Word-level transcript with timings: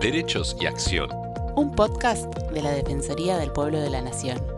Derechos 0.00 0.54
y 0.60 0.66
Acción. 0.66 1.08
Un 1.56 1.72
podcast 1.72 2.26
de 2.50 2.60
la 2.60 2.70
Defensoría 2.70 3.38
del 3.38 3.50
Pueblo 3.50 3.80
de 3.80 3.88
la 3.88 4.02
Nación. 4.02 4.55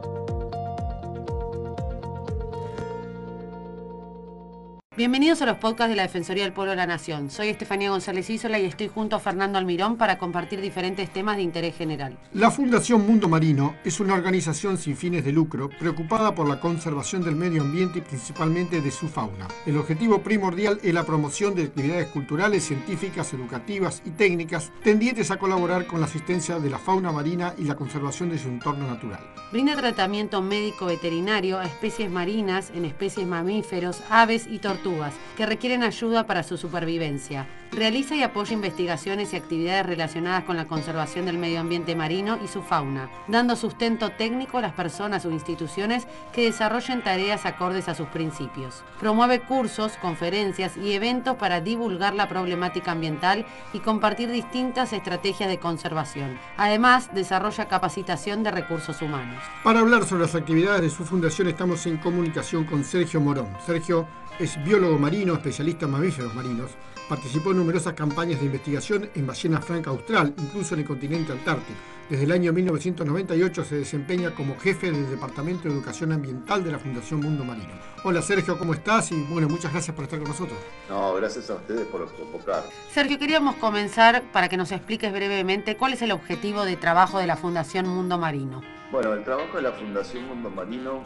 Bienvenidos 4.99 5.41
a 5.43 5.47
los 5.47 5.59
podcasts 5.59 5.91
de 5.91 5.95
la 5.95 6.03
Defensoría 6.03 6.43
del 6.43 6.53
Pueblo 6.53 6.73
de 6.73 6.77
la 6.77 6.87
Nación. 6.89 7.31
Soy 7.31 7.51
Estefanía 7.51 7.91
González 7.91 8.29
Isola 8.31 8.59
y 8.59 8.65
estoy 8.65 8.89
junto 8.89 9.15
a 9.15 9.21
Fernando 9.21 9.57
Almirón 9.57 9.97
para 9.97 10.19
compartir 10.19 10.61
diferentes 10.61 11.09
temas 11.13 11.37
de 11.37 11.45
interés 11.45 11.77
general. 11.77 12.19
La 12.35 12.51
Fundación 12.51 13.07
Mundo 13.07 13.29
Marino 13.29 13.77
es 13.85 14.01
una 14.01 14.15
organización 14.15 14.77
sin 14.77 14.97
fines 14.97 15.25
de 15.25 15.31
lucro 15.31 15.71
preocupada 15.79 16.35
por 16.35 16.49
la 16.49 16.59
conservación 16.59 17.23
del 17.23 17.37
medio 17.37 17.63
ambiente 17.63 18.01
y 18.01 18.03
principalmente 18.03 18.81
de 18.81 18.91
su 18.91 19.07
fauna. 19.07 19.47
El 19.67 19.77
objetivo 19.77 20.21
primordial 20.21 20.81
es 20.83 20.93
la 20.93 21.05
promoción 21.05 21.55
de 21.55 21.63
actividades 21.63 22.09
culturales, 22.09 22.65
científicas, 22.65 23.33
educativas 23.33 24.03
y 24.05 24.11
técnicas 24.11 24.73
tendientes 24.83 25.31
a 25.31 25.39
colaborar 25.39 25.87
con 25.87 26.01
la 26.01 26.07
asistencia 26.07 26.59
de 26.59 26.71
la 26.71 26.79
fauna 26.81 27.13
marina 27.13 27.55
y 27.57 27.67
la 27.67 27.77
conservación 27.77 28.31
de 28.31 28.39
su 28.39 28.49
entorno 28.49 28.89
natural. 28.89 29.21
Brinda 29.53 29.77
tratamiento 29.77 30.43
médico 30.43 30.87
veterinario 30.87 31.57
a 31.61 31.67
especies 31.67 32.11
marinas, 32.11 32.73
en 32.75 32.85
especies 32.85 33.29
mamíferos, 33.29 34.03
aves 34.11 34.49
y 34.51 34.59
tortugas 34.59 34.88
que 35.37 35.47
requieren 35.47 35.83
ayuda 35.83 36.27
para 36.27 36.43
su 36.43 36.57
supervivencia. 36.57 37.47
Realiza 37.71 38.17
y 38.17 38.23
apoya 38.23 38.55
investigaciones 38.55 39.33
y 39.33 39.37
actividades 39.37 39.85
relacionadas 39.85 40.45
con 40.45 40.57
la 40.57 40.65
conservación 40.65 41.27
del 41.27 41.37
medio 41.37 41.61
ambiente 41.61 41.95
marino 41.95 42.39
y 42.43 42.49
su 42.49 42.63
fauna, 42.63 43.11
dando 43.29 43.57
sustento 43.57 44.11
técnico 44.11 44.57
a 44.59 44.63
las 44.63 44.73
personas 44.73 45.27
o 45.27 45.31
instituciones 45.31 46.07
que 46.33 46.45
desarrollen 46.45 47.03
tareas 47.03 47.45
acordes 47.45 47.89
a 47.89 47.95
sus 47.95 48.09
principios. 48.09 48.83
Promueve 48.99 49.41
cursos, 49.41 49.93
conferencias 50.01 50.79
y 50.79 50.93
eventos 50.93 51.37
para 51.37 51.61
divulgar 51.61 52.15
la 52.15 52.29
problemática 52.29 52.93
ambiental 52.93 53.45
y 53.75 53.81
compartir 53.81 54.31
distintas 54.31 54.95
estrategias 54.95 55.51
de 55.51 55.59
conservación. 55.59 56.39
Además, 56.57 57.11
desarrolla 57.15 57.69
capacitación 57.69 58.43
de 58.43 58.51
recursos 58.51 59.03
humanos. 59.03 59.43
Para 59.63 59.81
hablar 59.81 60.05
sobre 60.05 60.23
las 60.23 60.35
actividades 60.35 60.81
de 60.81 60.91
su 60.91 61.05
fundación 61.05 61.49
estamos 61.49 61.85
en 61.87 61.99
comunicación 61.99 62.65
con 62.65 62.83
Sergio 62.83 63.21
Morón. 63.21 63.49
Sergio 63.67 64.09
es 64.39 64.63
biólogo 64.63 64.78
marino, 64.79 65.35
especialista 65.35 65.87
en 65.87 65.93
mamíferos 65.93 66.35
marinos. 66.35 66.71
Participó 67.09 67.51
en 67.51 67.57
numerosas 67.59 67.95
campañas 67.95 68.39
de 68.39 68.47
investigación 68.47 69.11
en 69.15 69.27
ballena 69.27 69.61
franca 69.61 69.91
austral, 69.91 70.35
incluso 70.39 70.75
en 70.75 70.81
el 70.81 70.87
continente 70.87 71.33
antártico. 71.33 71.79
Desde 72.09 72.25
el 72.25 72.33
año 72.33 72.53
1998 72.53 73.65
se 73.65 73.77
desempeña 73.77 74.35
como 74.35 74.59
jefe 74.59 74.91
del 74.91 75.11
Departamento 75.11 75.65
de 75.65 75.75
Educación 75.75 76.13
Ambiental 76.13 76.65
de 76.65 76.73
la 76.73 76.79
Fundación 76.79 77.21
Mundo 77.21 77.45
Marino. 77.45 77.73
Hola 78.05 78.23
Sergio, 78.23 78.59
¿cómo 78.59 78.73
estás? 78.73 79.11
Y 79.13 79.23
bueno, 79.25 79.49
muchas 79.49 79.73
gracias 79.73 79.95
por 79.95 80.05
estar 80.05 80.19
con 80.19 80.29
nosotros. 80.29 80.59
No, 80.89 81.15
gracias 81.15 81.51
a 81.51 81.55
ustedes 81.55 81.87
por 81.89 82.11
convocar. 82.15 82.63
Sergio, 82.93 83.19
queríamos 83.19 83.57
comenzar 83.57 84.23
para 84.33 84.49
que 84.49 84.57
nos 84.57 84.71
expliques 84.71 85.13
brevemente 85.13 85.77
cuál 85.77 85.95
es 85.95 86.03
el 86.03 86.13
objetivo 86.13 86.65
de 86.65 86.77
trabajo 86.77 87.19
de 87.19 87.27
la 87.27 87.37
Fundación 87.37 87.89
Mundo 87.89 88.17
Marino. 88.17 88.63
Bueno, 88.93 89.13
el 89.13 89.25
trabajo 89.25 89.57
de 89.57 89.63
la 89.63 89.73
Fundación 89.73 90.29
Mundo 90.29 90.51
Marino 90.51 91.03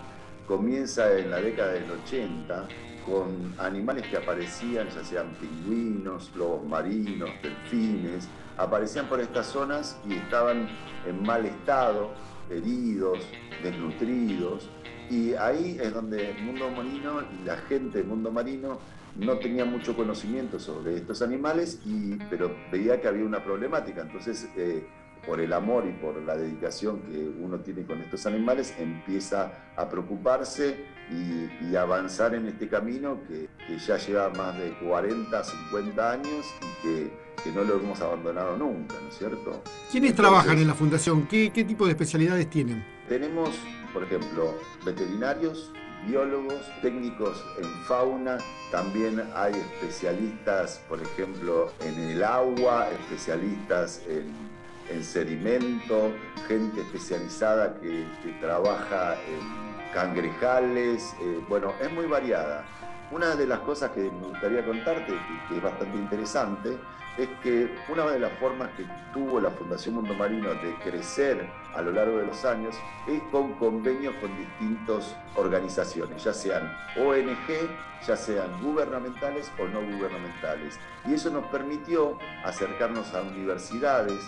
comienza 0.47 1.19
en 1.19 1.31
la 1.31 1.41
década 1.41 1.73
del 1.73 1.91
80 1.91 2.69
con 3.07 3.55
animales 3.59 4.07
que 4.07 4.17
aparecían, 4.17 4.89
ya 4.89 5.05
sean 5.05 5.35
pingüinos, 5.41 6.31
lobos 6.37 6.65
marinos, 6.67 7.31
delfines, 7.43 8.29
aparecían 8.57 9.07
por 9.07 9.21
estas 9.21 9.47
zonas 9.47 9.99
y 10.09 10.15
estaban 10.15 10.69
en 11.07 11.23
mal 11.23 11.47
estado, 11.47 12.13
heridos, 12.51 13.21
desnutridos, 13.63 14.69
y 15.11 15.35
ahí 15.35 15.79
es 15.81 15.93
donde 15.93 16.31
el 16.31 16.43
mundo 16.43 16.71
marino 16.71 17.21
y 17.23 17.45
la 17.45 17.57
gente 17.57 17.99
del 17.99 18.07
mundo 18.07 18.31
marino 18.31 18.79
no 19.17 19.39
tenía 19.39 19.65
mucho 19.65 19.95
conocimiento 19.95 20.59
sobre 20.59 20.97
estos 20.97 21.21
animales, 21.23 21.81
y, 21.85 22.17
pero 22.31 22.55
veía 22.71 23.01
que 23.01 23.09
había 23.09 23.25
una 23.25 23.45
problemática. 23.45 24.03
Entonces, 24.03 24.49
eh, 24.57 24.87
por 25.27 25.41
el 25.41 25.53
amor 25.53 25.87
y 25.87 25.93
por 25.93 26.21
la 26.23 26.37
dedicación 26.37 27.01
que 27.03 27.31
uno 27.41 27.61
tiene 27.61 27.85
con 27.85 28.01
estos 28.01 28.27
animales, 28.27 28.75
empieza 28.79 29.53
a 29.77 29.89
preocuparse 29.89 30.87
y, 31.13 31.77
avanzar 31.77 32.35
en 32.35 32.49
este 32.49 32.69
camino 32.69 33.19
que, 33.27 33.49
ya 33.79 33.97
lleva 33.97 34.29
más 34.31 34.57
de 34.59 34.73
40, 34.79 35.43
50 35.43 36.11
años 36.13 36.47
y 36.61 36.83
que, 36.83 37.53
no 37.55 37.65
lo 37.65 37.77
hemos 37.77 38.01
abandonado 38.01 38.57
nunca, 38.57 38.95
¿no 39.03 39.09
es 39.09 39.19
cierto? 39.19 39.63
¿Quiénes 39.91 40.15
trabajan 40.15 40.59
en 40.59 40.69
la 40.69 40.75
fundación? 40.75 41.27
¿Qué, 41.27 41.51
¿Qué 41.51 41.65
tipo 41.65 41.87
de 41.87 41.93
especialidades 41.93 42.49
tienen? 42.49 42.85
Tenemos, 43.09 43.51
por 43.93 44.05
ejemplo, 44.05 44.55
veterinarios, 44.85 45.73
biólogos, 46.07 46.61
técnicos 46.83 47.45
en 47.59 47.69
fauna, 47.85 48.39
también 48.71 49.23
hay 49.35 49.55
especialistas, 49.55 50.83
por 50.89 51.03
ejemplo, 51.03 51.73
en 51.81 51.99
el 51.99 52.23
agua, 52.23 52.89
especialistas 52.91 54.03
en 54.09 54.53
en 54.91 55.05
sedimento, 55.05 56.13
gente 56.49 56.81
especializada 56.81 57.75
que, 57.81 58.07
trabaja 58.41 59.15
en 59.15 59.72
cangrejales, 59.93 61.15
eh, 61.21 61.41
bueno, 61.49 61.73
es 61.81 61.91
muy 61.93 62.07
variada. 62.07 62.65
Una 63.11 63.37
de 63.37 63.47
las 63.47 63.61
cosas 63.61 63.91
que 63.91 64.01
me 64.01 64.29
gustaría 64.29 64.65
contarte, 64.65 65.13
que, 65.49 65.57
es 65.57 65.63
bastante 65.63 65.99
interesante, 65.99 66.79
es 67.19 67.29
que 67.43 67.71
una 67.91 68.07
de 68.07 68.19
las 68.19 68.33
formas 68.39 68.71
que 68.71 68.87
tuvo 69.13 69.39
la 69.39 69.51
Fundación 69.51 69.97
Mundo 69.97 70.15
Marino 70.15 70.49
de 70.55 70.75
crecer 70.83 71.47
a 71.75 71.83
lo 71.83 71.93
largo 71.93 72.17
de 72.17 72.27
los 72.27 72.43
años 72.47 72.75
es 73.07 73.21
con 73.31 73.53
convenios 73.55 74.15
con 74.15 74.35
distintas 74.39 75.15
organizaciones, 75.37 76.25
ya 76.25 76.33
sean 76.33 76.75
ONG, 76.99 77.69
ya 78.07 78.17
sean 78.17 78.63
gubernamentales 78.63 79.53
o 79.59 79.67
no 79.67 79.83
gubernamentales. 79.83 80.81
Y 81.07 81.13
eso 81.15 81.29
nos 81.29 81.45
permitió 81.49 82.19
acercarnos 82.45 83.13
a 83.15 83.21
universidades, 83.21 84.19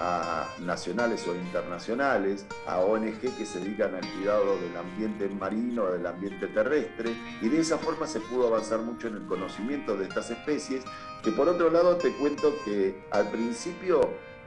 a, 0.00 0.46
nacionales 0.60 1.26
o 1.26 1.34
internacionales, 1.34 2.46
a 2.66 2.80
ONG 2.80 3.20
que 3.20 3.46
se 3.46 3.60
dedican 3.60 3.94
al 3.94 4.06
cuidado 4.12 4.56
del 4.58 4.76
ambiente 4.76 5.28
marino, 5.28 5.86
del 5.86 6.06
ambiente 6.06 6.48
terrestre, 6.48 7.14
y 7.40 7.48
de 7.48 7.60
esa 7.60 7.78
forma 7.78 8.06
se 8.06 8.20
pudo 8.20 8.48
avanzar 8.48 8.80
mucho 8.80 9.08
en 9.08 9.16
el 9.16 9.26
conocimiento 9.26 9.96
de 9.96 10.06
estas 10.06 10.30
especies, 10.30 10.84
que 11.22 11.32
por 11.32 11.48
otro 11.48 11.70
lado 11.70 11.96
te 11.96 12.12
cuento 12.12 12.52
que 12.64 13.04
al 13.10 13.30
principio, 13.30 14.00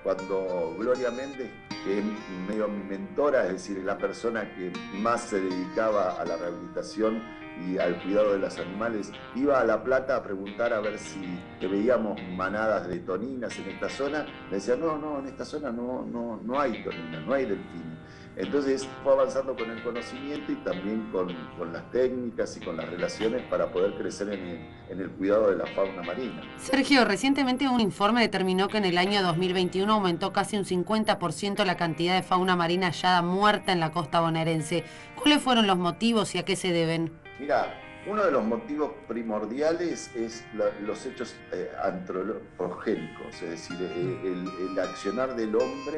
cuando 0.03 0.75
Gloria 0.77 1.11
Méndez, 1.11 1.49
que 1.83 1.99
es 1.99 2.05
medio 2.47 2.67
mi 2.67 2.83
mentora, 2.83 3.45
es 3.45 3.53
decir, 3.53 3.77
la 3.83 3.97
persona 3.97 4.53
que 4.55 4.73
más 4.97 5.21
se 5.21 5.39
dedicaba 5.39 6.19
a 6.19 6.25
la 6.25 6.35
rehabilitación, 6.35 7.44
y 7.61 7.77
al 7.77 8.01
cuidado 8.01 8.33
de 8.33 8.39
los 8.39 8.57
animales, 8.57 9.11
iba 9.35 9.59
a 9.59 9.63
La 9.63 9.83
Plata 9.83 10.17
a 10.17 10.23
preguntar 10.23 10.73
a 10.73 10.79
ver 10.79 10.97
si 10.97 11.39
veíamos 11.61 12.19
manadas 12.35 12.87
de 12.87 12.99
toninas 12.99 13.57
en 13.59 13.69
esta 13.69 13.89
zona. 13.89 14.25
Me 14.49 14.57
decía, 14.57 14.75
no, 14.75 14.97
no, 14.97 15.19
en 15.19 15.27
esta 15.27 15.45
zona 15.45 15.71
no, 15.71 16.05
no, 16.05 16.39
no 16.43 16.59
hay 16.59 16.83
toninas, 16.83 17.25
no 17.25 17.33
hay 17.33 17.45
delfines. 17.45 17.95
Entonces 18.37 18.87
fue 19.01 19.13
avanzando 19.13 19.55
con 19.55 19.71
el 19.71 19.81
conocimiento 19.81 20.51
y 20.51 20.55
también 20.55 21.09
con, 21.11 21.33
con, 21.57 21.71
las 21.71 21.89
técnicas 21.91 22.57
y 22.57 22.59
con 22.59 22.75
las 22.75 22.89
relaciones 22.89 23.41
para 23.43 23.71
poder 23.71 23.93
crecer 23.95 24.27
en 24.29 24.45
el, 24.45 24.69
en 24.89 24.99
el, 24.99 25.09
cuidado 25.11 25.51
de 25.51 25.55
la 25.55 25.65
fauna 25.67 26.01
marina. 26.01 26.41
Sergio, 26.57 27.05
recientemente 27.05 27.69
un 27.69 27.79
informe 27.79 28.21
determinó 28.21 28.67
que 28.67 28.77
en 28.77 28.85
el 28.85 28.97
año 28.97 29.23
2021 29.23 29.91
aumentó 29.91 30.33
casi 30.33 30.57
un 30.57 30.65
50% 30.65 31.63
la 31.63 31.77
cantidad 31.77 32.13
de 32.13 32.23
fauna 32.23 32.57
marina 32.57 32.87
hallada 32.87 33.21
muerta 33.21 33.71
en 33.71 33.79
la 33.79 33.91
costa 33.91 34.19
bonaerense. 34.19 34.83
¿Cuáles 35.15 35.41
fueron 35.41 35.65
los 35.65 35.77
motivos 35.77 36.35
y 36.35 36.39
a 36.39 36.43
qué 36.43 36.57
se 36.57 36.73
deben? 36.73 37.24
Mira, 37.39 37.73
uno 38.07 38.23
de 38.23 38.31
los 38.31 38.43
motivos 38.43 38.91
primordiales 39.07 40.11
es 40.15 40.45
los 40.81 41.05
hechos 41.05 41.35
eh, 41.51 41.71
antropogénicos, 41.83 43.41
es 43.41 43.49
decir, 43.49 43.77
eh, 43.81 44.45
el, 44.69 44.79
accionar 44.79 45.35
del 45.35 45.55
hombre 45.55 45.97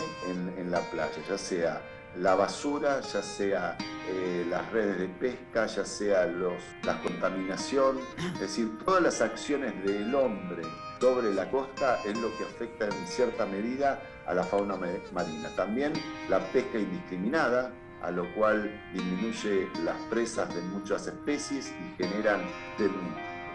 en, 0.57 0.71
la 0.71 0.79
playa, 0.89 1.17
ya 1.27 1.37
sea 1.37 1.81
la 2.15 2.35
basura, 2.35 3.01
ya 3.01 3.21
sea 3.21 3.77
eh, 4.09 4.45
las 4.49 4.71
redes 4.71 4.99
de 4.99 5.07
pesca, 5.07 5.65
ya 5.65 5.83
sea 5.83 6.25
los, 6.25 6.53
la 6.83 6.99
contaminación, 7.01 7.99
es 8.33 8.39
decir, 8.39 8.79
todas 8.85 9.03
las 9.03 9.21
acciones 9.21 9.73
del 9.83 10.15
hombre 10.15 10.63
sobre 10.99 11.33
la 11.33 11.49
costa 11.51 11.99
es 12.05 12.17
lo 12.17 12.35
que 12.37 12.45
afecta 12.45 12.85
en 12.85 13.07
cierta 13.07 13.45
medida 13.45 14.01
a 14.25 14.33
la 14.33 14.44
fauna 14.44 14.75
marina. 14.75 15.50
También 15.56 15.94
la 16.29 16.39
pesca 16.51 16.79
indiscriminada, 16.79 17.71
a 18.01 18.11
lo 18.11 18.31
cual 18.35 18.71
disminuye 18.94 19.67
las 19.83 19.97
presas 20.09 20.53
de 20.53 20.61
muchas 20.61 21.07
especies 21.07 21.71
y 21.71 22.03
generan 22.03 22.41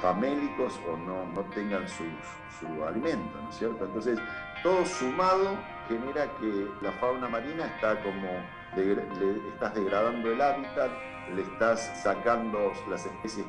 famélicos 0.00 0.80
o 0.88 0.96
no, 0.96 1.26
no 1.26 1.42
tengan 1.54 1.86
su, 1.88 2.04
alimento, 2.84 3.40
¿no 3.42 3.50
es 3.50 3.56
cierto? 3.56 3.84
Entonces, 3.84 4.18
todo 4.62 4.84
sumado 4.84 5.56
genera 5.88 6.26
que 6.38 6.68
la 6.80 6.92
fauna 6.92 7.28
marina 7.28 7.66
está 7.66 8.00
como, 8.02 8.28
le, 8.76 9.48
estás 9.48 9.74
degradando 9.74 10.30
el 10.30 10.40
hábitat, 10.40 10.90
le 11.34 11.42
estás 11.42 12.02
sacando 12.02 12.72
las 12.88 13.06
especies 13.06 13.46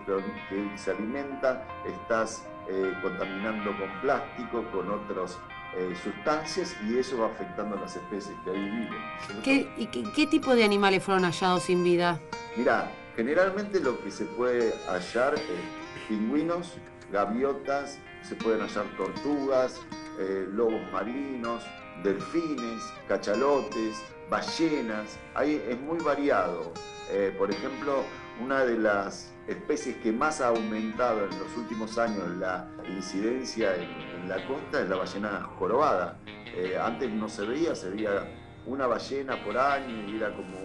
que, 0.50 0.78
se 0.78 0.92
alimentan, 0.92 1.64
estás 1.86 2.48
eh, 2.68 2.94
contaminando 3.02 3.78
con 3.78 4.02
plástico, 4.02 4.64
con 4.72 4.90
otros 4.90 5.40
eh, 5.76 5.96
sustancias 6.04 6.76
y 6.88 6.98
eso 6.98 7.18
va 7.18 7.28
afectando 7.28 7.76
a 7.76 7.82
las 7.82 7.96
especies 7.96 8.36
que 8.44 8.52
ahí 8.52 8.70
viven. 8.70 9.42
¿Qué, 9.44 9.68
y 9.78 9.88
qué, 9.88 10.28
tipo 10.28 10.56
de 10.56 10.64
animales 10.64 11.04
fueron 11.04 11.24
hallados 11.24 11.64
sin 11.64 11.84
vida? 11.84 12.20
Mira, 12.56 12.92
generalmente 13.16 13.80
lo 13.80 14.00
que 14.04 14.12
se 14.12 14.26
puede 14.26 14.74
hallar 14.88 15.36
es 15.36 15.42
pingüinos, 16.08 16.74
gaviotas, 17.12 17.98
se 18.22 18.36
pueden 18.36 18.62
hallar 18.62 18.86
tortugas, 18.98 19.82
eh, 20.20 20.48
lobos 20.52 20.82
marinos, 20.92 21.64
delfines, 22.04 22.84
cachalotes, 23.08 23.98
ballenas, 24.30 25.18
ahí 25.36 25.64
es 25.68 25.80
muy 25.80 26.00
variado. 26.00 26.72
Eh, 27.12 27.34
por 27.38 27.52
ejemplo, 27.52 28.04
una 28.42 28.66
de 28.66 28.78
las 28.78 29.34
especies 29.48 29.98
que 29.98 30.12
más 30.12 30.42
ha 30.42 30.48
aumentado 30.48 31.26
en 31.26 31.40
los 31.40 31.58
últimos 31.58 31.98
años 31.98 32.28
la 32.40 32.68
incidencia 32.90 33.76
en, 33.76 34.14
la 34.28 34.48
costa 34.48 34.82
es 34.82 34.90
la 34.90 34.96
ballena 34.96 35.42
jorobada. 35.60 36.18
Eh, 36.26 36.78
antes 36.82 37.12
no 37.12 37.28
se 37.28 37.46
veía, 37.46 37.76
se 37.76 37.90
veía 37.90 38.26
una 38.66 38.88
ballena 38.88 39.44
por 39.44 39.58
año 39.58 40.10
y 40.10 40.16
era 40.16 40.34
como 40.34 40.58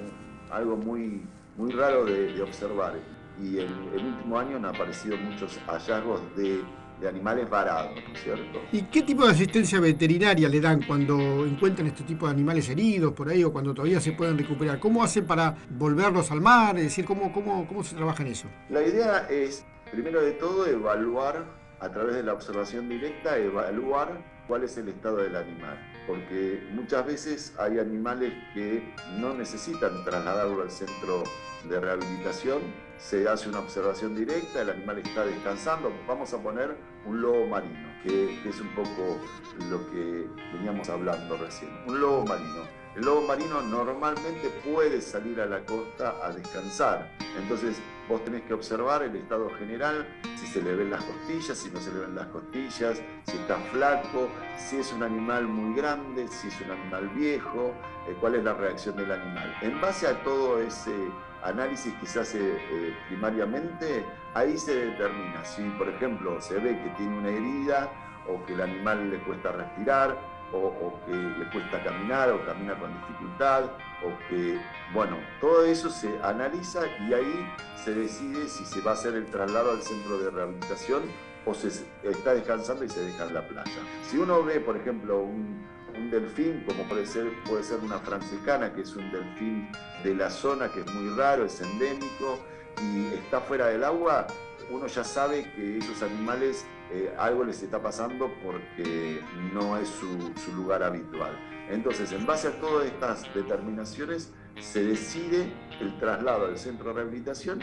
algo 0.50 0.76
muy, 0.76 1.26
muy 1.56 1.72
raro 1.72 2.04
de, 2.04 2.40
observar. 2.40 2.94
Y 3.42 3.58
en 3.58 3.68
el 3.94 4.06
último 4.06 4.38
año 4.38 4.56
han 4.58 4.66
aparecido 4.66 5.16
muchos 5.16 5.58
hallazgos 5.66 6.20
de 6.36 6.62
de 7.00 7.08
animales 7.08 7.48
varados, 7.48 7.94
¿no 7.94 8.14
es 8.14 8.22
cierto? 8.22 8.60
¿Y 8.72 8.82
qué 8.82 9.02
tipo 9.02 9.24
de 9.24 9.32
asistencia 9.32 9.80
veterinaria 9.80 10.48
le 10.48 10.60
dan 10.60 10.82
cuando 10.82 11.46
encuentran 11.46 11.86
este 11.86 12.02
tipo 12.04 12.26
de 12.26 12.32
animales 12.32 12.68
heridos 12.68 13.12
por 13.12 13.28
ahí 13.28 13.44
o 13.44 13.52
cuando 13.52 13.72
todavía 13.74 14.00
se 14.00 14.12
pueden 14.12 14.36
recuperar? 14.36 14.78
¿Cómo 14.78 15.02
hacen 15.02 15.26
para 15.26 15.54
volverlos 15.70 16.30
al 16.30 16.40
mar? 16.40 16.76
Es 16.76 16.84
decir, 16.84 17.04
¿cómo, 17.04 17.32
cómo, 17.32 17.66
cómo 17.66 17.84
se 17.84 17.94
trabaja 17.94 18.22
en 18.22 18.30
eso? 18.30 18.48
La 18.68 18.82
idea 18.82 19.26
es, 19.30 19.64
primero 19.90 20.20
de 20.20 20.32
todo, 20.32 20.66
evaluar 20.66 21.44
a 21.80 21.88
través 21.90 22.16
de 22.16 22.22
la 22.22 22.32
observación 22.32 22.88
directa, 22.88 23.38
evaluar 23.38 24.20
cuál 24.48 24.64
es 24.64 24.76
el 24.78 24.88
estado 24.88 25.18
del 25.18 25.36
animal. 25.36 25.78
Porque 26.08 26.66
muchas 26.72 27.06
veces 27.06 27.54
hay 27.58 27.78
animales 27.78 28.32
que 28.54 28.94
no 29.18 29.34
necesitan 29.34 30.04
trasladarlo 30.04 30.62
al 30.62 30.70
centro 30.70 31.22
de 31.68 31.78
rehabilitación, 31.78 32.62
se 32.96 33.28
hace 33.28 33.50
una 33.50 33.60
observación 33.60 34.16
directa, 34.16 34.62
el 34.62 34.70
animal 34.70 34.98
está 34.98 35.26
descansando, 35.26 35.92
vamos 36.06 36.32
a 36.32 36.38
poner 36.38 36.74
un 37.04 37.20
lobo 37.20 37.46
marino, 37.46 37.88
que, 38.02 38.48
es 38.48 38.58
un 38.58 38.74
poco 38.74 39.20
lo 39.68 39.90
que 39.90 40.26
veníamos 40.54 40.88
hablando 40.88 41.36
recién, 41.36 41.70
un 41.86 42.00
lobo 42.00 42.24
marino. 42.24 42.62
El 42.96 43.04
lobo 43.04 43.22
marino 43.28 43.60
normalmente 43.60 44.48
puede 44.64 45.02
salir 45.02 45.40
a 45.42 45.46
la 45.46 45.64
costa 45.66 46.16
a 46.24 46.32
descansar, 46.32 47.12
entonces 47.38 47.76
vos 48.08 48.24
tenés 48.24 48.42
que 48.42 48.54
observar 48.54 49.02
el 49.02 49.14
estado 49.16 49.50
general, 49.50 50.06
si 50.36 50.46
se 50.46 50.62
le 50.62 50.74
ven 50.74 50.90
las 50.90 51.04
costillas, 51.04 51.58
si 51.58 51.70
no 51.70 51.80
se 51.80 51.92
le 51.92 52.00
ven 52.00 52.14
las 52.14 52.26
costillas, 52.28 53.02
si 53.24 53.36
está 53.36 53.56
flaco, 53.70 54.28
si 54.56 54.78
es 54.78 54.92
un 54.92 55.02
animal 55.02 55.46
muy 55.46 55.76
grande, 55.76 56.26
si 56.28 56.48
es 56.48 56.60
un 56.62 56.70
animal 56.70 57.08
viejo, 57.10 57.74
eh, 58.08 58.16
cuál 58.18 58.36
es 58.36 58.44
la 58.44 58.54
reacción 58.54 58.96
del 58.96 59.12
animal. 59.12 59.54
En 59.60 59.80
base 59.80 60.06
a 60.06 60.22
todo 60.24 60.60
ese 60.60 60.94
análisis 61.42 61.92
que 61.94 62.06
se 62.06 62.20
hace 62.20 62.38
eh, 62.40 62.96
primariamente, 63.08 64.04
ahí 64.34 64.56
se 64.56 64.74
determina 64.74 65.44
si, 65.44 65.62
por 65.70 65.88
ejemplo, 65.88 66.40
se 66.40 66.54
ve 66.54 66.80
que 66.82 66.88
tiene 66.96 67.18
una 67.18 67.28
herida 67.28 67.90
o 68.26 68.44
que 68.46 68.54
el 68.54 68.62
animal 68.62 69.10
le 69.10 69.18
cuesta 69.20 69.52
respirar 69.52 70.37
o, 70.52 70.98
que 71.06 71.12
le 71.12 71.50
cuesta 71.50 71.82
caminar 71.82 72.30
o 72.30 72.44
camina 72.44 72.78
con 72.78 72.92
dificultad 72.92 73.64
o 74.04 74.28
que, 74.28 74.58
bueno, 74.92 75.18
todo 75.40 75.64
eso 75.64 75.90
se 75.90 76.08
analiza 76.22 76.82
y 77.06 77.14
ahí 77.14 77.52
se 77.84 77.94
decide 77.94 78.48
si 78.48 78.64
se 78.64 78.80
va 78.80 78.92
a 78.92 78.94
hacer 78.94 79.14
el 79.14 79.26
traslado 79.26 79.72
al 79.72 79.82
centro 79.82 80.18
de 80.18 80.30
rehabilitación 80.30 81.02
o 81.44 81.54
se 81.54 81.68
está 82.02 82.34
descansando 82.34 82.84
y 82.84 82.88
se 82.88 83.00
deja 83.00 83.24
en 83.24 83.34
la 83.34 83.46
playa. 83.46 83.80
Si 84.02 84.18
uno 84.18 84.42
ve, 84.42 84.60
por 84.60 84.76
ejemplo, 84.76 85.20
un, 85.20 85.66
delfín, 86.10 86.62
como 86.64 86.84
puede 86.84 87.06
ser, 87.06 87.26
puede 87.44 87.64
ser 87.64 87.80
una 87.80 87.98
francicana, 87.98 88.72
que 88.72 88.82
es 88.82 88.94
un 88.94 89.10
delfín 89.10 89.68
de 90.04 90.14
la 90.14 90.30
zona, 90.30 90.70
que 90.70 90.80
es 90.80 90.94
muy 90.94 91.12
raro, 91.16 91.44
es 91.44 91.60
endémico, 91.60 92.38
y 92.80 93.06
está 93.14 93.40
fuera 93.40 93.66
del 93.66 93.82
agua, 93.82 94.28
uno 94.70 94.86
ya 94.86 95.02
sabe 95.02 95.50
que 95.56 95.78
esos 95.78 96.02
animales 96.02 96.66
eh, 96.92 97.14
algo 97.18 97.44
les 97.44 97.62
está 97.62 97.82
pasando 97.82 98.30
porque 98.42 99.20
no 99.52 99.76
es 99.76 99.88
su, 99.88 100.32
su, 100.36 100.52
lugar 100.54 100.82
habitual. 100.82 101.38
Entonces, 101.68 102.12
en 102.12 102.24
base 102.24 102.48
a 102.48 102.60
todas 102.60 102.86
estas 102.86 103.32
determinaciones, 103.34 104.32
se 104.60 104.84
decide 104.84 105.52
el 105.80 105.98
traslado 105.98 106.46
al 106.46 106.58
centro 106.58 106.88
de 106.88 106.94
rehabilitación 106.94 107.60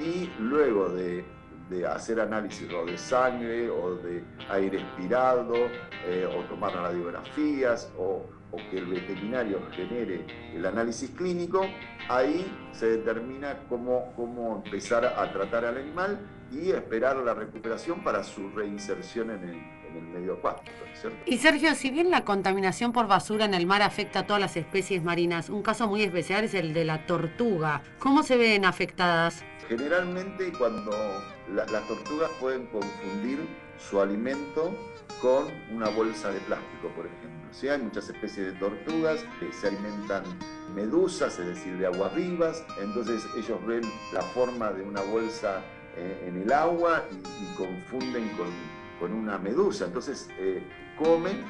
y 0.00 0.30
luego 0.38 0.88
de 0.88 1.24
de 1.68 1.86
hacer 1.86 2.20
análisis 2.20 2.70
o 2.72 2.84
de 2.84 2.98
sangre 2.98 3.70
o 3.70 3.96
de 3.96 4.22
aire 4.50 4.80
expirado 4.80 5.54
eh, 6.06 6.26
o 6.26 6.42
tomar 6.44 6.74
radiografías 6.74 7.90
o, 7.96 8.26
o, 8.50 8.56
que 8.70 8.78
el 8.78 8.86
veterinario 8.86 9.60
genere 9.72 10.26
el 10.54 10.64
análisis 10.66 11.10
clínico, 11.10 11.62
ahí 12.08 12.46
se 12.72 12.98
determina 12.98 13.60
cómo, 13.68 14.12
cómo 14.14 14.62
empezar 14.64 15.06
a 15.06 15.32
tratar 15.32 15.64
al 15.64 15.78
animal 15.78 16.18
y 16.54 16.70
esperar 16.70 17.16
la 17.16 17.34
recuperación 17.34 18.02
para 18.02 18.22
su 18.22 18.48
reinserción 18.50 19.30
en 19.30 19.42
el, 19.42 19.54
en 19.88 19.96
el 19.96 20.02
medio 20.02 20.34
acuático. 20.34 20.72
Y 21.26 21.38
Sergio, 21.38 21.74
si 21.74 21.90
bien 21.90 22.10
la 22.10 22.24
contaminación 22.24 22.92
por 22.92 23.06
basura 23.06 23.44
en 23.44 23.54
el 23.54 23.66
mar 23.66 23.82
afecta 23.82 24.20
a 24.20 24.26
todas 24.26 24.40
las 24.40 24.56
especies 24.56 25.02
marinas, 25.02 25.50
un 25.50 25.62
caso 25.62 25.88
muy 25.88 26.02
especial 26.02 26.44
es 26.44 26.54
el 26.54 26.72
de 26.72 26.84
la 26.84 27.06
tortuga. 27.06 27.82
¿Cómo 27.98 28.22
se 28.22 28.36
ven 28.36 28.64
afectadas? 28.64 29.44
Generalmente 29.68 30.52
cuando 30.56 30.92
las 31.52 31.88
tortugas 31.88 32.30
pueden 32.40 32.66
confundir 32.66 33.40
su 33.78 34.00
alimento 34.00 34.76
con 35.20 35.46
una 35.70 35.88
bolsa 35.88 36.30
de 36.30 36.40
plástico, 36.40 36.88
por 36.94 37.06
ejemplo. 37.06 37.48
¿sí? 37.50 37.68
Hay 37.68 37.80
muchas 37.80 38.08
especies 38.08 38.46
de 38.46 38.52
tortugas 38.52 39.24
que 39.40 39.52
se 39.52 39.68
alimentan 39.68 40.22
medusas, 40.74 41.38
es 41.38 41.46
decir, 41.46 41.76
de 41.78 41.86
aguas 41.86 42.14
vivas, 42.14 42.64
entonces 42.80 43.26
ellos 43.36 43.64
ven 43.66 43.82
la 44.12 44.20
forma 44.20 44.70
de 44.72 44.82
una 44.82 45.00
bolsa 45.02 45.62
eh, 45.96 46.24
en 46.28 46.42
el 46.42 46.52
agua 46.52 47.04
y, 47.10 47.54
confunden 47.56 48.28
con, 48.36 48.48
con, 48.98 49.12
una 49.12 49.38
medusa, 49.38 49.86
entonces 49.86 50.28
eh, 50.38 50.62
comen 50.98 51.44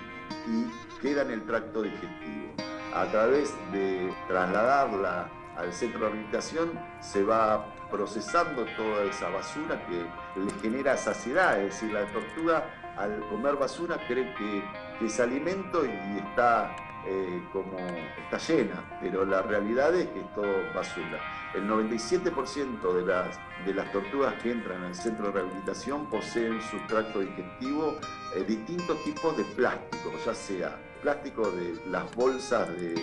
y 0.46 1.00
queda 1.00 1.22
en 1.22 1.30
el 1.30 1.42
tracto 1.44 1.82
digestivo. 1.82 2.52
A 2.94 3.06
través 3.06 3.52
de 3.72 4.12
trasladarla 4.28 5.28
al 5.56 5.72
centro 5.72 6.00
de 6.00 6.06
rehabilitación 6.06 6.78
se 7.00 7.22
va 7.22 7.74
procesando 7.90 8.64
toda 8.76 9.04
esa 9.04 9.28
basura 9.30 9.84
que 9.86 10.40
le 10.40 10.50
genera 10.60 10.96
saciedad, 10.96 11.60
es 11.60 11.74
decir, 11.74 11.92
la 11.92 12.06
tortuga 12.12 12.64
al 12.96 13.20
comer 13.28 13.56
basura 13.56 13.98
cree 14.06 14.34
que, 14.34 14.62
es 15.04 15.20
alimento 15.20 15.84
y 15.84 16.18
está 16.18 16.74
eh, 17.06 17.42
como 17.52 17.76
está 18.24 18.38
llena, 18.38 18.98
pero 19.00 19.24
la 19.24 19.42
realidad 19.42 19.94
es 19.94 20.08
que 20.08 20.20
es 20.20 20.34
todo 20.34 20.52
basura. 20.74 21.20
El 21.54 21.68
97% 21.68 22.92
de 22.94 23.06
las, 23.06 23.38
de 23.66 23.74
las 23.74 23.92
tortugas 23.92 24.34
que 24.42 24.52
entran 24.52 24.82
al 24.84 24.94
centro 24.94 25.26
de 25.26 25.32
rehabilitación 25.32 26.08
poseen 26.08 26.60
su 26.62 26.78
tracto 26.86 27.20
digestivo 27.20 27.98
eh, 28.34 28.44
distintos 28.46 29.02
tipos 29.04 29.36
de 29.36 29.44
plástico, 29.44 30.12
ya 30.24 30.34
sea 30.34 30.80
plástico 31.02 31.50
de 31.50 31.78
las 31.90 32.12
bolsas 32.14 32.68
de 32.80 32.94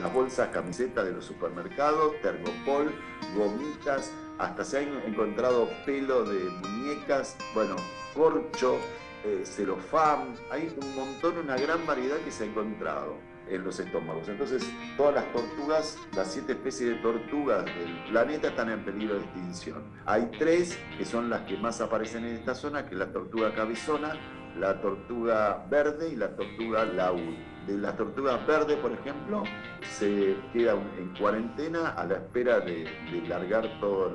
las 0.00 0.12
bolsas 0.12 0.48
camisetas 0.50 1.04
de 1.04 1.12
los 1.12 1.24
supermercados, 1.24 2.14
tergopol, 2.22 2.94
gomitas, 3.34 4.12
hasta 4.38 4.64
se 4.64 4.78
han 4.78 5.02
encontrado 5.04 5.68
pelo 5.84 6.24
de 6.24 6.48
muñecas, 6.50 7.36
bueno, 7.54 7.76
corcho, 8.14 8.78
eh, 9.24 9.42
celofán, 9.44 10.34
hay 10.50 10.74
un 10.80 10.94
montón, 10.94 11.38
una 11.38 11.56
gran 11.56 11.84
variedad 11.86 12.16
que 12.18 12.30
se 12.30 12.44
ha 12.44 12.46
encontrado 12.46 13.16
en 13.50 13.64
los 13.64 13.78
estómagos. 13.80 14.28
Entonces, 14.28 14.70
todas 14.96 15.14
las 15.14 15.32
tortugas, 15.32 15.98
las 16.14 16.32
siete 16.32 16.52
especies 16.52 16.90
de 16.90 16.96
tortugas 16.96 17.64
del 17.64 18.04
planeta 18.10 18.48
están 18.48 18.70
en 18.70 18.84
peligro 18.84 19.16
de 19.16 19.24
extinción. 19.24 19.82
Hay 20.06 20.30
tres 20.38 20.78
que 20.96 21.04
son 21.04 21.28
las 21.28 21.42
que 21.42 21.56
más 21.56 21.80
aparecen 21.80 22.24
en 22.24 22.36
esta 22.36 22.54
zona, 22.54 22.86
que 22.86 22.94
la 22.94 23.12
tortuga 23.12 23.54
cabezona, 23.54 24.14
la 24.58 24.80
tortuga 24.80 25.66
verde 25.70 26.10
y 26.10 26.16
la 26.16 26.34
tortuga 26.34 26.84
laúd. 26.84 27.34
De 27.66 27.76
las 27.76 27.96
tortugas 27.96 28.44
verdes, 28.46 28.76
por 28.78 28.92
ejemplo, 28.92 29.44
se 29.82 30.36
queda 30.52 30.72
en 30.98 31.14
cuarentena 31.18 31.90
a 31.90 32.06
la 32.06 32.14
espera 32.14 32.58
de, 32.60 32.88
largar 33.28 33.68
toda 33.80 34.10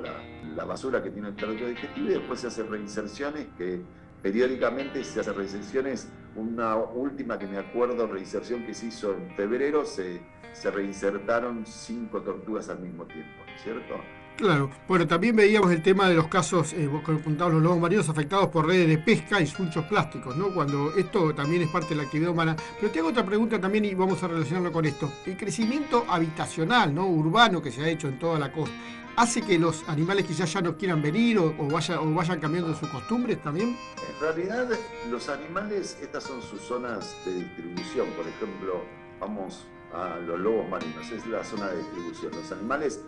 la, 0.54 0.64
basura 0.64 1.02
que 1.02 1.10
tiene 1.10 1.28
el 1.28 1.36
tracto 1.36 1.66
digestivo 1.66 2.08
y 2.08 2.14
después 2.14 2.40
se 2.40 2.48
hacen 2.48 2.68
reinserciones 2.68 3.46
que 3.56 3.82
periódicamente 4.22 5.02
se 5.04 5.20
hacen 5.20 5.34
reinserciones. 5.34 6.08
Una 6.34 6.76
última 6.76 7.38
que 7.38 7.46
me 7.46 7.58
acuerdo, 7.58 8.06
reinserción 8.06 8.64
que 8.66 8.74
se 8.74 8.86
hizo 8.86 9.14
en 9.14 9.30
febrero, 9.36 9.84
se, 9.86 10.20
se 10.52 10.70
reinsertaron 10.70 11.64
cinco 11.64 12.20
tortugas 12.20 12.68
al 12.68 12.80
mismo 12.80 13.04
tiempo, 13.06 13.42
¿cierto? 13.62 13.94
Claro, 14.36 14.70
bueno, 14.86 15.06
también 15.06 15.34
veíamos 15.34 15.72
el 15.72 15.82
tema 15.82 16.10
de 16.10 16.14
los 16.14 16.28
casos, 16.28 16.74
eh, 16.74 16.86
vos 16.86 17.02
contabas 17.02 17.54
los 17.54 17.62
lobos 17.62 17.80
marinos 17.80 18.06
afectados 18.10 18.48
por 18.48 18.66
redes 18.66 18.86
de 18.86 18.98
pesca 18.98 19.40
y 19.40 19.46
sulchos 19.46 19.86
plásticos, 19.86 20.36
¿no? 20.36 20.52
Cuando 20.52 20.94
esto 20.94 21.34
también 21.34 21.62
es 21.62 21.68
parte 21.68 21.90
de 21.90 21.96
la 21.96 22.02
actividad 22.02 22.32
humana. 22.32 22.54
Pero 22.78 22.92
tengo 22.92 23.08
otra 23.08 23.24
pregunta 23.24 23.58
también 23.58 23.86
y 23.86 23.94
vamos 23.94 24.22
a 24.22 24.28
relacionarlo 24.28 24.70
con 24.70 24.84
esto. 24.84 25.10
El 25.24 25.38
crecimiento 25.38 26.04
habitacional, 26.06 26.94
¿no? 26.94 27.06
Urbano 27.06 27.62
que 27.62 27.70
se 27.70 27.82
ha 27.82 27.88
hecho 27.88 28.08
en 28.08 28.18
toda 28.18 28.38
la 28.38 28.52
costa, 28.52 28.74
¿hace 29.16 29.42
que 29.42 29.58
los 29.58 29.88
animales 29.88 30.26
quizás 30.26 30.52
ya 30.52 30.60
no 30.60 30.76
quieran 30.76 31.02
venir 31.02 31.38
o, 31.38 31.46
o, 31.58 31.66
o 31.66 32.14
vayan 32.14 32.40
cambiando 32.40 32.74
sus 32.74 32.88
costumbres 32.88 33.42
también? 33.42 33.76
En 33.96 34.20
realidad, 34.20 34.68
los 35.10 35.28
animales, 35.28 35.98
estas 36.00 36.24
son 36.24 36.42
sus 36.42 36.60
zonas 36.60 37.16
de 37.24 37.34
distribución. 37.34 38.08
Por 38.10 38.26
ejemplo, 38.28 38.84
vamos 39.20 39.66
a 39.92 40.16
los 40.18 40.38
lobos 40.38 40.68
marinos, 40.68 41.10
es 41.10 41.26
la 41.26 41.42
zona 41.42 41.68
de 41.68 41.78
distribución. 41.78 42.32
Los 42.32 42.52
animales 42.52 43.00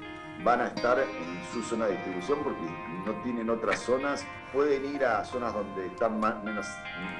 van 0.45 0.61
a 0.61 0.69
estar 0.69 0.99
en 0.99 1.43
su 1.53 1.63
zona 1.63 1.87
de 1.87 1.93
distribución 1.93 2.39
porque 2.43 2.63
no 3.05 3.13
tienen 3.23 3.51
otras 3.51 3.81
zonas. 3.81 4.25
Pueden 4.53 4.95
ir 4.95 5.05
a 5.05 5.25
zonas 5.25 5.53
donde 5.53 5.87
están 5.87 6.19
menos, 6.45 6.67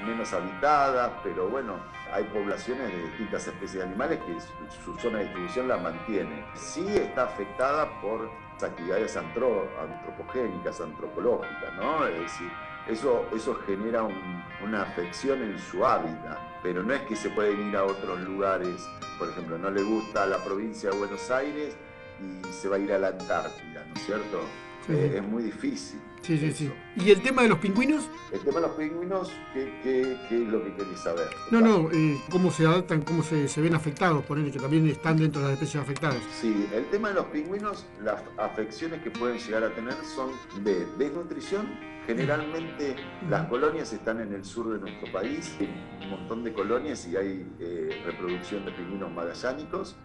menos 0.05 0.33
habitadas, 0.33 1.11
pero 1.23 1.47
bueno, 1.47 1.75
hay 2.11 2.23
poblaciones 2.25 2.91
de 2.91 3.03
distintas 3.03 3.47
especies 3.47 3.73
de 3.73 3.83
animales 3.83 4.19
que 4.25 4.35
su, 4.83 4.97
zona 4.97 5.19
de 5.19 5.25
distribución 5.25 5.67
la 5.67 5.77
mantiene. 5.77 6.43
Sí 6.55 6.85
está 6.87 7.25
afectada 7.25 7.89
por 8.01 8.29
actividades 8.61 9.15
antropogénicas, 9.15 10.81
antropológicas, 10.81 11.73
¿no? 11.75 12.05
Es 12.07 12.19
decir, 12.19 12.49
eso, 12.87 13.25
eso 13.35 13.55
genera 13.65 14.03
una 14.63 14.81
afección 14.81 15.43
en 15.43 15.59
su 15.59 15.85
hábitat, 15.85 16.39
pero 16.63 16.81
no 16.81 16.93
es 16.93 17.01
que 17.03 17.15
se 17.15 17.29
pueden 17.29 17.69
ir 17.69 17.77
a 17.77 17.85
otros 17.85 18.19
lugares, 18.21 18.89
por 19.17 19.29
ejemplo, 19.29 19.57
no 19.57 19.69
le 19.69 19.83
gusta 19.83 20.25
la 20.25 20.37
provincia 20.37 20.89
de 20.89 20.97
Buenos 20.97 21.29
Aires 21.29 21.77
y 22.21 22.53
se 22.53 22.67
va 22.67 22.77
a 22.77 22.79
ir 22.79 22.91
a 22.91 22.99
la 22.99 23.09
Antártida, 23.09 23.85
¿no 23.87 23.95
es 23.95 24.05
cierto? 24.05 24.41
Eh, 24.89 25.13
es 25.17 25.23
muy 25.23 25.43
difícil. 25.43 25.99
Sí, 26.21 26.37
sí, 26.37 26.51
sí. 26.51 26.71
¿Y 26.95 27.11
el 27.11 27.21
tema 27.21 27.43
de 27.43 27.49
los 27.49 27.59
pingüinos? 27.59 28.09
El 28.31 28.39
tema 28.41 28.55
de 28.55 28.67
los 28.67 28.71
pingüinos, 28.75 29.31
¿qué, 29.53 30.17
es 30.29 30.47
lo 30.47 30.63
que 30.63 30.73
queréis 30.75 30.99
saber? 30.99 31.27
No, 31.51 31.61
no, 31.61 31.89
eh, 31.91 32.19
cómo 32.29 32.51
se 32.51 32.65
adaptan, 32.65 33.01
cómo 33.01 33.23
se, 33.23 33.61
ven 33.61 33.73
afectados, 33.73 34.25
ponerle 34.25 34.51
que 34.51 34.59
también 34.59 34.87
están 34.87 35.17
dentro 35.17 35.41
de 35.41 35.47
las 35.47 35.53
especies 35.53 35.81
afectadas. 35.81 36.21
Sí, 36.39 36.67
el 36.73 36.85
tema 36.89 37.09
de 37.09 37.15
los 37.15 37.25
pingüinos, 37.27 37.85
las 38.03 38.21
afecciones 38.37 39.01
que 39.01 39.11
pueden 39.11 39.37
llegar 39.37 39.63
a 39.63 39.73
tener 39.73 39.95
son 40.15 40.31
de 40.63 40.85
desnutrición. 40.97 41.67
Generalmente 42.05 42.95
las 43.29 43.47
colonias 43.47 43.93
están 43.93 44.19
en 44.19 44.33
el 44.33 44.43
sur 44.43 44.73
de 44.73 44.79
nuestro 44.79 45.11
país, 45.11 45.55
hay 45.59 45.69
un 46.03 46.09
montón 46.09 46.43
de 46.43 46.51
colonias 46.51 47.07
y 47.07 47.15
hay 47.15 47.47
eh, 47.59 48.01
reproducción 48.03 48.65
de 48.65 48.71
pingüinos 48.71 49.11
magallánicos. 49.11 49.95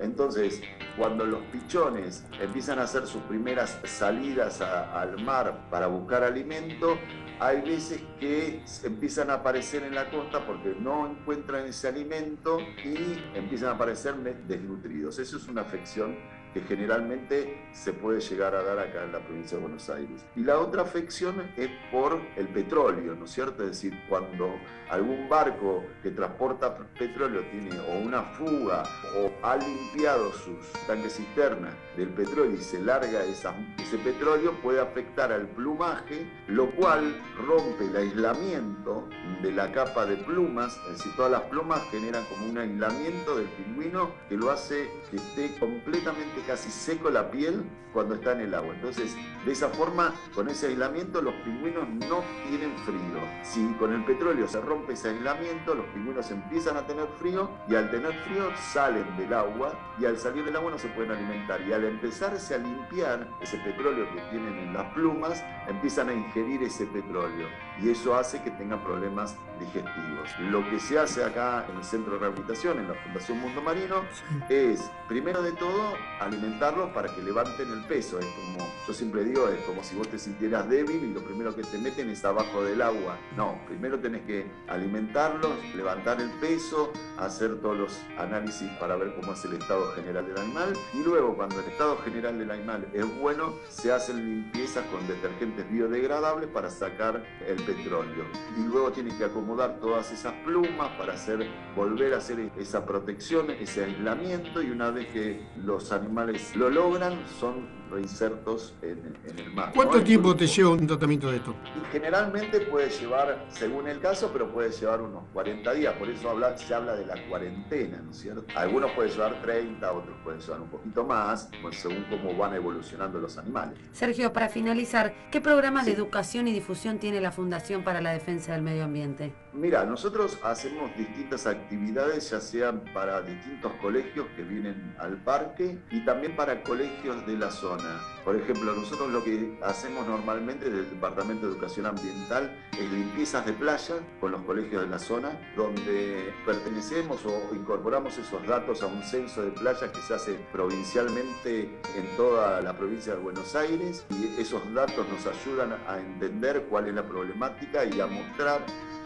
Entonces, 0.00 0.60
cuando 0.96 1.24
los 1.24 1.40
pichones 1.44 2.24
empiezan 2.40 2.78
a 2.78 2.82
hacer 2.82 3.06
sus 3.06 3.22
primeras 3.22 3.78
salidas 3.84 4.60
al 4.60 5.22
mar 5.22 5.68
para 5.70 5.86
buscar 5.86 6.22
alimento, 6.22 6.98
hay 7.40 7.62
veces 7.62 8.02
que 8.18 8.62
empiezan 8.84 9.30
a 9.30 9.34
aparecer 9.34 9.84
en 9.84 9.94
la 9.94 10.10
costa 10.10 10.44
porque 10.44 10.76
no 10.78 11.06
encuentran 11.06 11.66
ese 11.66 11.88
alimento 11.88 12.58
y 12.84 13.22
empiezan 13.34 13.70
a 13.70 13.72
aparecer 13.72 14.14
desnutridos. 14.46 15.18
Eso 15.18 15.36
es 15.36 15.48
una 15.48 15.62
afección 15.62 16.16
generalmente 16.60 17.68
se 17.72 17.92
puede 17.92 18.20
llegar 18.20 18.54
a 18.54 18.62
dar 18.62 18.78
acá 18.78 19.04
en 19.04 19.12
la 19.12 19.20
provincia 19.20 19.56
de 19.56 19.62
Buenos 19.62 19.88
Aires. 19.90 20.24
Y 20.36 20.40
la 20.40 20.58
otra 20.58 20.82
afección 20.82 21.52
es 21.56 21.70
por 21.90 22.20
el 22.36 22.48
petróleo, 22.48 23.14
¿no 23.14 23.24
es 23.24 23.30
cierto? 23.30 23.62
Es 23.62 23.70
decir, 23.70 23.98
cuando 24.08 24.54
algún 24.90 25.28
barco 25.28 25.84
que 26.02 26.10
transporta 26.10 26.76
petróleo 26.98 27.42
tiene 27.50 27.78
o 27.78 27.98
una 27.98 28.22
fuga 28.22 28.84
o 29.16 29.30
ha 29.46 29.56
limpiado 29.56 30.32
sus 30.32 30.72
tanques 30.86 31.16
cisternas 31.16 31.74
del 31.96 32.08
petróleo 32.10 32.54
y 32.54 32.62
se 32.62 32.80
larga 32.80 33.24
ese 33.24 33.98
petróleo, 33.98 34.52
puede 34.62 34.80
afectar 34.80 35.32
al 35.32 35.46
plumaje, 35.48 36.26
lo 36.46 36.70
cual 36.72 37.20
rompe 37.46 37.84
el 37.84 37.96
aislamiento 37.96 39.08
de 39.42 39.52
la 39.52 39.70
capa 39.72 40.06
de 40.06 40.16
plumas, 40.16 40.78
es 40.86 40.98
decir, 40.98 41.12
todas 41.16 41.32
las 41.32 41.42
plumas 41.42 41.82
generan 41.90 42.24
como 42.24 42.50
un 42.50 42.58
aislamiento 42.58 43.36
del 43.36 43.46
pingüino 43.46 44.10
que 44.28 44.36
lo 44.36 44.50
hace 44.50 44.90
que 45.10 45.16
esté 45.16 45.58
completamente 45.58 46.40
casi 46.48 46.70
seco 46.70 47.10
la 47.10 47.30
piel 47.30 47.62
cuando 47.92 48.14
está 48.14 48.32
en 48.32 48.40
el 48.40 48.54
agua. 48.54 48.74
Entonces, 48.74 49.14
de 49.44 49.52
esa 49.52 49.68
forma, 49.68 50.14
con 50.34 50.48
ese 50.48 50.68
aislamiento, 50.68 51.20
los 51.20 51.34
pingüinos 51.44 51.86
no 51.90 52.24
tienen 52.48 52.74
frío. 52.78 53.20
Si 53.42 53.66
con 53.74 53.92
el 53.92 54.02
petróleo 54.06 54.48
se 54.48 54.58
rompe 54.62 54.94
ese 54.94 55.10
aislamiento, 55.10 55.74
los 55.74 55.84
pingüinos 55.88 56.30
empiezan 56.30 56.78
a 56.78 56.86
tener 56.86 57.06
frío 57.18 57.50
y 57.68 57.74
al 57.74 57.90
tener 57.90 58.14
frío 58.24 58.50
salen 58.72 59.04
del 59.18 59.34
agua 59.34 59.78
y 60.00 60.06
al 60.06 60.16
salir 60.16 60.42
del 60.42 60.56
agua 60.56 60.70
no 60.70 60.78
se 60.78 60.88
pueden 60.88 61.12
alimentar. 61.12 61.60
Y 61.60 61.72
al 61.74 61.84
empezarse 61.84 62.54
a 62.54 62.58
limpiar 62.58 63.28
ese 63.42 63.58
petróleo 63.58 64.06
que 64.14 64.20
tienen 64.30 64.56
en 64.58 64.72
las 64.72 64.90
plumas, 64.94 65.44
empiezan 65.68 66.08
a 66.08 66.14
ingerir 66.14 66.62
ese 66.62 66.86
petróleo 66.86 67.46
y 67.82 67.90
eso 67.90 68.14
hace 68.14 68.42
que 68.42 68.50
tengan 68.50 68.82
problemas 68.82 69.36
digestivos. 69.58 70.28
Lo 70.50 70.68
que 70.70 70.78
se 70.80 70.98
hace 70.98 71.24
acá 71.24 71.66
en 71.68 71.76
el 71.76 71.84
centro 71.84 72.14
de 72.14 72.20
rehabilitación, 72.20 72.78
en 72.78 72.88
la 72.88 72.94
Fundación 72.94 73.40
Mundo 73.40 73.60
Marino, 73.60 74.02
es, 74.48 74.90
primero 75.08 75.42
de 75.42 75.52
todo, 75.52 75.94
alimentarlos 76.20 76.90
para 76.90 77.12
que 77.14 77.22
levanten 77.22 77.70
el 77.72 77.84
peso. 77.84 78.18
Es 78.18 78.26
como, 78.26 78.66
yo 78.86 78.92
siempre 78.92 79.24
digo, 79.24 79.48
es 79.48 79.60
como 79.64 79.82
si 79.82 79.96
vos 79.96 80.08
te 80.08 80.18
sintieras 80.18 80.68
débil 80.68 81.04
y 81.04 81.12
lo 81.12 81.22
primero 81.22 81.54
que 81.54 81.62
te 81.62 81.78
meten 81.78 82.10
es 82.10 82.24
abajo 82.24 82.62
del 82.62 82.82
agua. 82.82 83.16
No, 83.36 83.58
primero 83.66 83.98
tenés 83.98 84.22
que 84.22 84.46
alimentarlos, 84.68 85.52
levantar 85.74 86.20
el 86.20 86.30
peso, 86.40 86.92
hacer 87.18 87.60
todos 87.60 87.78
los 87.78 88.00
análisis 88.18 88.68
para 88.78 88.96
ver 88.96 89.14
cómo 89.14 89.32
es 89.32 89.44
el 89.44 89.54
estado 89.54 89.92
general 89.92 90.26
del 90.26 90.38
animal 90.38 90.72
y 90.94 91.02
luego 91.02 91.36
cuando 91.36 91.60
el 91.60 91.66
estado 91.66 91.98
general 91.98 92.38
del 92.38 92.50
animal 92.50 92.88
es 92.92 93.18
bueno, 93.18 93.54
se 93.68 93.92
hacen 93.92 94.24
limpiezas 94.24 94.84
con 94.86 95.06
detergentes 95.06 95.70
biodegradables 95.70 96.48
para 96.48 96.70
sacar 96.70 97.24
el 97.46 97.64
petróleo. 97.68 98.24
Y 98.56 98.62
luego 98.62 98.90
tienen 98.90 99.16
que 99.18 99.24
acomodar 99.24 99.78
todas 99.78 100.10
esas 100.10 100.32
plumas 100.44 100.88
para 100.98 101.12
hacer, 101.12 101.46
volver 101.76 102.14
a 102.14 102.18
hacer 102.18 102.50
esa 102.56 102.86
protección, 102.86 103.50
ese 103.50 103.84
aislamiento 103.84 104.62
y 104.62 104.70
una 104.70 104.90
vez 104.90 105.08
que 105.08 105.46
los 105.56 105.92
animales 105.92 106.56
lo 106.56 106.70
logran, 106.70 107.26
son 107.38 107.68
reinsertos 107.90 108.74
en, 108.82 109.16
el 109.38 109.52
mar. 109.52 109.72
¿Cuánto 109.74 110.02
tiempo 110.02 110.34
te 110.34 110.46
lleva 110.46 110.70
un 110.70 110.86
tratamiento 110.86 111.30
de 111.30 111.36
esto? 111.36 111.54
generalmente 111.92 112.60
puede 112.60 112.90
llevar, 112.90 113.46
según 113.48 113.88
el 113.88 114.00
caso, 114.00 114.30
pero 114.32 114.52
puede 114.52 114.70
llevar 114.70 115.00
unos 115.00 115.24
40 115.32 115.72
días, 115.72 115.94
por 115.94 116.08
eso 116.08 116.30
habla, 116.30 116.56
se 116.56 116.74
habla 116.74 116.94
de 116.94 117.06
la 117.06 117.14
cuarentena, 117.28 118.00
¿no 118.02 118.10
es 118.10 118.18
cierto? 118.18 118.44
Algunos 118.54 118.90
pueden 118.92 119.12
llevar 119.12 119.40
30, 119.42 119.92
otros 119.92 120.16
pueden 120.22 120.40
llevar 120.40 120.60
un 120.60 120.68
poquito 120.68 121.04
más, 121.04 121.50
pues, 121.62 121.78
según 121.78 122.04
cómo 122.10 122.36
van 122.36 122.54
evolucionando 122.54 123.18
los 123.18 123.38
animales. 123.38 123.78
Sergio, 123.92 124.32
para 124.32 124.48
finalizar, 124.48 125.14
¿qué 125.30 125.40
programas 125.40 125.86
de 125.86 125.92
educación 125.92 126.48
y 126.48 126.52
difusión 126.52 126.98
tiene 126.98 127.20
la 127.20 127.32
Fundación 127.32 127.82
para 127.84 128.00
la 128.00 128.12
Defensa 128.12 128.52
del 128.52 128.62
Medio 128.62 128.84
Ambiente? 128.84 129.32
Mira, 129.52 129.84
nosotros 129.84 130.38
hacemos 130.44 130.94
distintas 130.96 131.46
actividades, 131.46 132.30
ya 132.30 132.40
sean 132.40 132.84
para 132.92 133.22
distintos 133.22 133.72
colegios 133.80 134.26
que 134.36 134.42
vienen 134.42 134.94
al 134.98 135.16
parque 135.16 135.78
y 135.90 136.04
también 136.04 136.36
para 136.36 136.62
colegios 136.62 137.26
de 137.26 137.36
la 137.36 137.50
zona. 137.50 137.77
Por 138.24 138.36
ejemplo, 138.36 138.74
nosotros 138.74 139.10
lo 139.10 139.24
que 139.24 139.58
hacemos 139.62 140.06
normalmente 140.06 140.66
desde 140.66 140.80
el 140.80 140.90
Departamento 140.90 141.46
de 141.46 141.52
Educación 141.52 141.86
Ambiental 141.86 142.54
es 142.78 142.90
limpiezas 142.90 143.46
de 143.46 143.54
playa 143.54 143.94
con 144.20 144.32
los 144.32 144.42
colegios 144.42 144.82
de 144.82 144.88
la 144.88 144.98
zona, 144.98 145.30
donde 145.56 146.32
pertenecemos 146.44 147.24
o 147.24 147.54
incorporamos 147.54 148.18
esos 148.18 148.46
datos 148.46 148.82
a 148.82 148.86
un 148.86 149.02
censo 149.02 149.42
de 149.42 149.50
playas 149.52 149.90
que 149.90 150.02
se 150.02 150.14
hace 150.14 150.34
provincialmente 150.52 151.62
en 151.96 152.16
toda 152.16 152.60
la 152.60 152.76
provincia 152.76 153.14
de 153.14 153.20
Buenos 153.20 153.54
Aires 153.54 154.04
y 154.10 154.40
esos 154.40 154.62
datos 154.74 155.06
nos 155.08 155.26
ayudan 155.26 155.78
a 155.88 155.98
entender 155.98 156.66
cuál 156.68 156.88
es 156.88 156.94
la 156.94 157.06
problemática 157.06 157.84
y 157.84 158.00
a 158.00 158.06
mostrar 158.06 158.60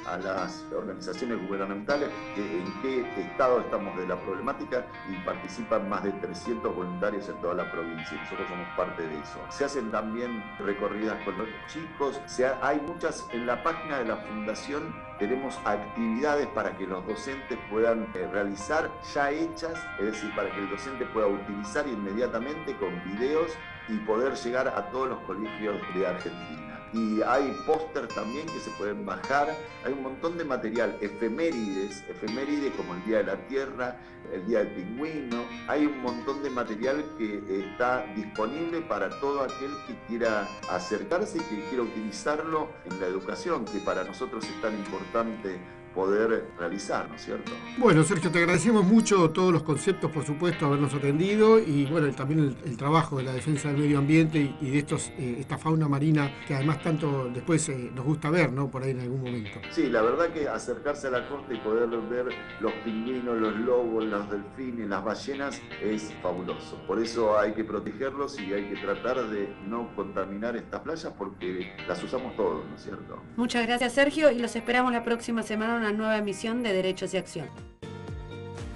a 0.06 0.16
las 0.18 0.64
organizaciones 0.74 1.46
gubernamentales 1.46 2.10
en 2.36 2.64
qué 2.82 3.00
estado 3.20 3.60
estamos 3.60 3.96
de 3.96 4.06
la 4.06 4.16
problemática 4.16 4.86
y 5.08 5.16
participan 5.24 5.88
más 5.88 6.04
de 6.04 6.12
300 6.12 6.74
voluntarios 6.74 7.28
en 7.28 7.40
toda 7.40 7.54
la 7.54 7.70
provincia. 7.70 8.16
Nosotros 8.22 8.48
somos 8.48 8.68
parte 8.76 9.02
de 9.02 9.14
eso. 9.14 9.38
Se 9.50 9.64
hacen 9.64 9.90
también 9.90 10.42
recorridas 10.58 11.22
con 11.24 11.38
los 11.38 11.48
chicos. 11.68 12.20
hay 12.62 12.80
muchas 12.80 13.26
en 13.32 13.46
la 13.46 13.62
página 13.62 13.98
de 13.98 14.06
la 14.06 14.16
fundación 14.16 14.94
tenemos 15.18 15.56
actividades 15.64 16.48
para 16.48 16.76
que 16.76 16.84
los 16.84 17.06
docentes 17.06 17.56
puedan 17.70 18.08
eh, 18.14 18.28
realizar 18.32 18.90
ya 19.14 19.30
hechas, 19.30 19.74
es 20.00 20.06
decir, 20.06 20.34
para 20.34 20.50
que 20.50 20.58
el 20.58 20.68
docente 20.68 21.06
pueda 21.06 21.28
utilizar 21.28 21.86
inmediatamente 21.86 22.76
con 22.76 22.90
videos 23.04 23.52
y 23.88 23.98
poder 23.98 24.34
llegar 24.34 24.66
a 24.66 24.90
todos 24.90 25.10
los 25.10 25.20
colegios 25.20 25.76
de 25.94 26.06
Argentina 26.06 26.71
y 26.92 27.22
hay 27.22 27.56
póster 27.66 28.06
también 28.08 28.46
que 28.46 28.60
se 28.60 28.70
pueden 28.72 29.04
bajar. 29.04 29.56
Hay 29.84 29.92
un 29.92 30.02
montón 30.02 30.36
de 30.36 30.44
material, 30.44 30.96
efemérides, 31.00 32.04
efemérides 32.08 32.72
como 32.74 32.94
el 32.94 33.04
Día 33.04 33.18
de 33.18 33.24
la 33.24 33.36
Tierra, 33.46 33.96
el 34.32 34.46
Día 34.46 34.60
del 34.60 34.68
Pingüino. 34.68 35.44
Hay 35.68 35.86
un 35.86 36.00
montón 36.02 36.42
de 36.42 36.50
material 36.50 37.04
que 37.18 37.42
está 37.60 38.06
disponible 38.14 38.82
para 38.82 39.08
todo 39.20 39.42
aquel 39.42 39.70
que 39.86 39.96
quiera 40.06 40.48
acercarse 40.70 41.38
y 41.38 41.40
que 41.40 41.68
quiera 41.68 41.84
utilizarlo 41.84 42.70
en 42.90 43.00
la 43.00 43.06
educación, 43.06 43.64
que 43.64 43.78
para 43.78 44.04
nosotros 44.04 44.44
es 44.44 44.60
tan 44.60 44.74
importante 44.74 45.58
poder 45.94 46.44
realizar, 46.58 47.08
¿no 47.08 47.14
es 47.14 47.24
cierto? 47.24 47.52
Bueno, 47.78 48.02
Sergio, 48.04 48.30
te 48.30 48.38
agradecemos 48.38 48.84
mucho 48.84 49.30
todos 49.30 49.52
los 49.52 49.62
conceptos, 49.62 50.10
por 50.10 50.24
supuesto, 50.24 50.66
habernos 50.66 50.94
atendido 50.94 51.58
y 51.58 51.86
bueno, 51.86 52.12
también 52.14 52.56
el, 52.64 52.76
trabajo 52.76 53.18
de 53.18 53.24
la 53.24 53.32
defensa 53.32 53.68
del 53.68 53.78
medio 53.78 53.98
ambiente 53.98 54.54
y, 54.60 54.70
de 54.70 54.78
estos, 54.78 55.08
eh, 55.18 55.36
esta 55.38 55.58
fauna 55.58 55.88
marina 55.88 56.30
que 56.46 56.54
además 56.54 56.82
tanto 56.82 57.30
después 57.32 57.68
eh, 57.68 57.90
nos 57.94 58.04
gusta 58.04 58.30
ver, 58.30 58.52
¿no? 58.52 58.70
Por 58.70 58.82
ahí 58.82 58.90
en 58.90 59.00
algún 59.00 59.22
momento. 59.22 59.60
Sí, 59.70 59.88
la 59.88 60.02
verdad 60.02 60.32
que 60.32 60.48
acercarse 60.48 61.08
a 61.08 61.10
la 61.10 61.28
costa 61.28 61.52
y 61.52 61.58
poder 61.58 61.88
ver 61.88 62.26
los 62.60 62.72
pingüinos, 62.84 63.38
los 63.38 63.56
lobos, 63.56 64.04
los 64.04 64.30
delfines, 64.30 64.88
las 64.88 65.04
ballenas 65.04 65.60
es 65.82 66.12
fabuloso. 66.22 66.80
Por 66.86 66.98
eso 66.98 67.38
hay 67.38 67.52
que 67.52 67.64
protegerlos 67.64 68.40
y 68.40 68.52
hay 68.52 68.68
que 68.68 68.76
tratar 68.76 69.28
de 69.28 69.54
no 69.66 69.94
contaminar 69.94 70.56
estas 70.56 70.80
playas 70.80 71.12
porque 71.16 71.72
las 71.86 72.02
usamos 72.02 72.34
todos, 72.36 72.64
¿no 72.68 72.74
es 72.74 72.82
cierto? 72.82 73.22
Muchas 73.36 73.66
gracias, 73.66 73.92
Sergio, 73.92 74.30
y 74.30 74.38
los 74.38 74.56
esperamos 74.56 74.92
la 74.92 75.04
próxima 75.04 75.42
semana 75.42 75.78
una 75.82 75.90
nueva 75.90 76.16
emisión 76.16 76.62
de 76.62 76.72
Derechos 76.72 77.12
y 77.12 77.16
Acción. 77.16 77.48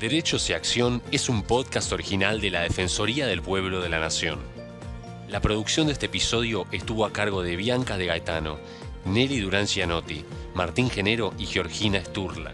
Derechos 0.00 0.50
y 0.50 0.54
Acción 0.54 1.00
es 1.12 1.28
un 1.28 1.44
podcast 1.44 1.92
original 1.92 2.40
de 2.40 2.50
la 2.50 2.62
Defensoría 2.62 3.28
del 3.28 3.42
Pueblo 3.42 3.80
de 3.80 3.88
la 3.88 4.00
Nación. 4.00 4.40
La 5.28 5.40
producción 5.40 5.86
de 5.86 5.92
este 5.92 6.06
episodio 6.06 6.66
estuvo 6.72 7.06
a 7.06 7.12
cargo 7.12 7.44
de 7.44 7.54
Bianca 7.54 7.96
de 7.96 8.06
Gaetano, 8.06 8.58
Nelly 9.04 9.38
Durán 9.38 9.68
Cianotti, 9.68 10.24
Martín 10.52 10.90
Genero 10.90 11.32
y 11.38 11.46
Georgina 11.46 12.04
Sturla. 12.04 12.52